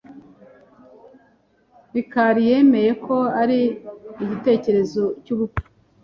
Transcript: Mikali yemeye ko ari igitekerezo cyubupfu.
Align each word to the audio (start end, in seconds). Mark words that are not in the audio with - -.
Mikali 1.91 2.41
yemeye 2.49 2.91
ko 3.05 3.15
ari 3.41 3.59
igitekerezo 4.23 5.03
cyubupfu. 5.23 5.61